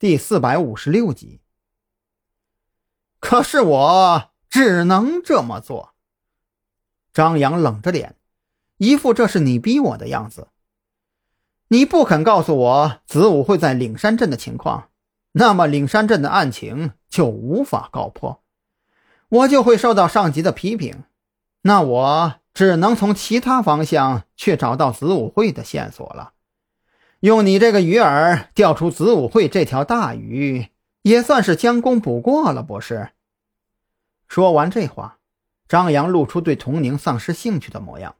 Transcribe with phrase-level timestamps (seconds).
[0.00, 1.42] 第四百五十六集。
[3.18, 5.92] 可是我只能这么做。
[7.12, 8.16] 张扬冷着脸，
[8.78, 10.48] 一副这是你逼我的样子。
[11.68, 14.88] 你不肯告诉我子午会在岭山镇的情况，
[15.32, 18.42] 那么岭山镇的案情就无法告破，
[19.28, 21.04] 我就会受到上级的批评。
[21.60, 26.32] 那我只能从其他方向去找到子午会的线索了。
[27.20, 30.68] 用你这个鱼饵钓出子午会这条大鱼，
[31.02, 33.10] 也算是将功补过了，不是？
[34.26, 35.18] 说完这话，
[35.68, 38.14] 张扬露出对童宁丧失兴趣的模样。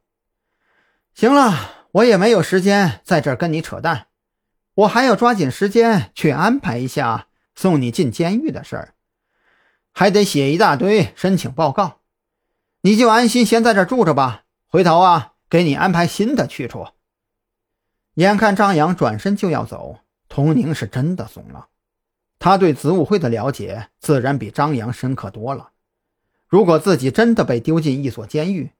[1.15, 4.05] 行了，我也没有时间在这跟你扯淡，
[4.75, 8.93] 我还要抓紧时间去安排一下送你进监狱的事儿，
[9.91, 12.01] 还得写一大堆申请报告。
[12.81, 16.87] 你就安心先在这住着吧，回头啊，给你安排新的去处。
[18.15, 21.67] 眼看张扬转身就要走，童宁是真的怂了。
[22.39, 25.69] 他对子午会的了解自然比张扬深刻多了。
[26.47, 28.71] 如果自己真的被丢进一所监狱，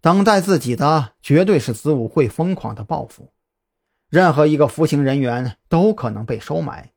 [0.00, 3.30] 等待自己的绝对是子午会疯狂的报复。
[4.10, 6.92] 任何一个服刑人员都可能被收买，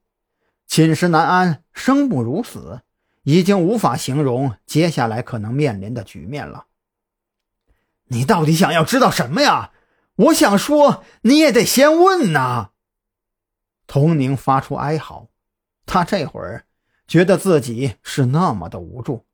[0.67, 2.82] 寝食难安，生不如死，
[3.23, 6.66] 已经无法形容接下来可能面临的局面了。
[8.06, 9.72] 你到底想要知道什么呀？
[10.20, 12.72] 我想说，你也得先问呐。
[13.88, 15.30] 童宁发出哀嚎，
[15.86, 16.66] 他这会儿
[17.08, 19.26] 觉得自己是那么的无助，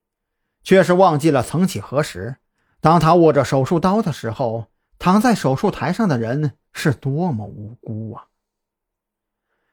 [0.63, 2.37] 却是忘记了曾几何时，
[2.81, 4.67] 当他握着手术刀的时候，
[4.99, 8.27] 躺在手术台上的人是多么无辜啊！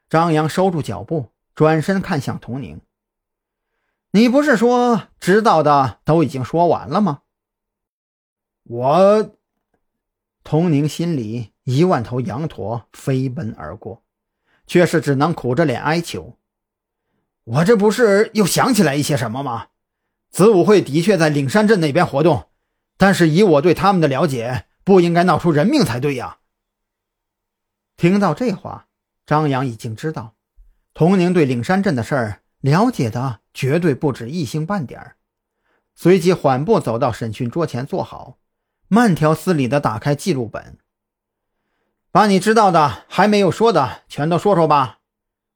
[0.09, 2.81] 张扬收住脚步，转身看向童宁
[4.09, 7.21] ：“你不是说知道的都已经说完了吗？”
[8.65, 9.35] 我。
[10.43, 14.03] 童宁心里一万头羊驼飞奔而过，
[14.67, 16.37] 却是只能苦着脸哀求
[17.45, 19.67] ：“我这不是又想起来一些什么吗？
[20.29, 22.49] 子午会的确在岭山镇那边活动，
[22.97, 26.39] 但是以我对他们的了解，不应该闹出人命才对呀。”
[27.95, 28.87] 听到这话，
[29.25, 30.35] 张扬已经知道，
[30.93, 35.15] 童宁对岭山镇的事儿了解的绝对不止一星半点儿，
[35.95, 38.39] 随即缓步走到审讯桌前坐好。
[38.93, 40.77] 慢条斯理地打开记录本，
[42.11, 44.99] 把你知道的、还没有说的全都说说吧。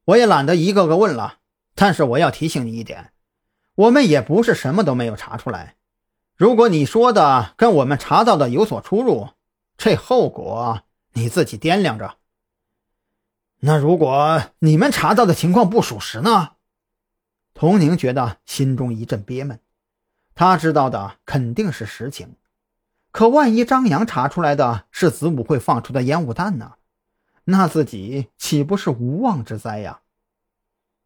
[0.06, 1.38] 我也懒得一个个问了。
[1.76, 3.14] 但是我要提醒你一点，
[3.76, 5.76] 我们也不是什么都没有查出来。
[6.36, 9.30] 如果你说的跟我们查到的有所出入，
[9.78, 10.82] 这后果
[11.14, 12.16] 你自己掂量着。
[13.60, 16.54] 那如果你们查到的情况不属实呢？
[17.54, 19.60] 童宁觉得心中一阵憋闷。
[20.34, 22.36] 他知道的肯定是实情。
[23.18, 26.76] 可万一张扬查出来的是子午会放出的烟雾弹呢？
[27.46, 30.02] 那自己岂不是无妄之灾呀？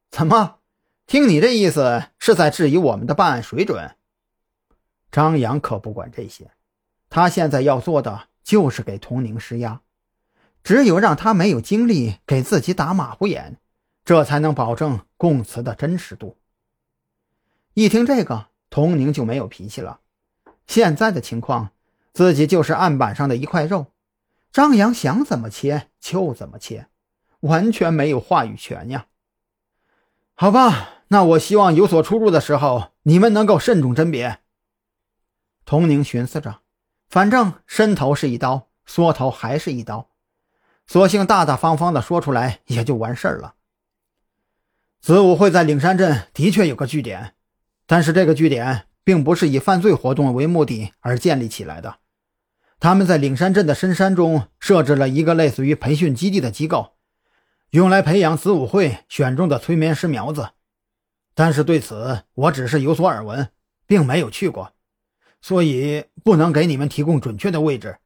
[0.10, 0.58] 怎么，
[1.08, 3.96] 听你这意思是在质疑我们的办案水准？
[5.10, 6.52] 张扬可不管这些，
[7.10, 9.80] 他现在要做的就是给童宁施压，
[10.66, 13.56] 只有让他没有精力给自己打马虎眼，
[14.04, 16.36] 这才能保证供词的真实度。
[17.74, 20.02] 一听这个，童宁就没有脾气了。
[20.68, 21.70] 现在的情况。
[22.14, 23.88] 自己就是案板上的一块肉，
[24.52, 26.88] 张扬想怎么切就怎么切，
[27.42, 29.08] 完全没有话语权呀。
[30.34, 34.40] 好吧，那我希望有所出入的时候，你们能够慎重甄别。
[35.66, 36.62] 童宁寻思着，
[37.08, 40.10] 反正伸头是一刀，缩头还是一刀，
[40.88, 43.56] 索性大大方方的说出来也就完事儿了。
[45.00, 47.36] 子午会在岭山镇的确有个据点，
[47.86, 52.00] 但是这个据点并不是以犯罪活动为目的而建立起来的。
[52.82, 56.96] 他们在岭山镇的深山中设置了一个类似于培训基地的机构，
[57.70, 60.50] 用来培养子午会选中的催眠师苗子。
[61.36, 63.52] 但是对此我只是有所耳闻，
[63.86, 64.74] 并没有去过，
[65.44, 68.00] 所以不能给你们提供准确的位置。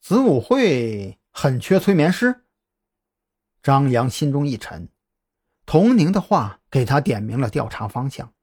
[0.00, 2.42] 子午会很缺催眠师。
[3.62, 4.88] 张扬心中一沉，
[5.66, 8.34] 童宁的话给他点明了调查方向。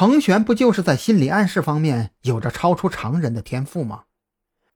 [0.00, 4.04] 彭璇不就是在心理暗示方面有着超出常人的天赋吗？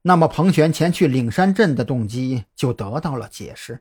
[0.02, 3.80] 那么彭璇前去岭山镇的动机就得到了解释。